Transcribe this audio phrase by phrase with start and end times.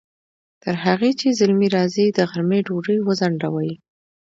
[0.63, 3.71] تر هغې چې زلمی راځي، د غرمې ډوډۍ وځڼډوئ!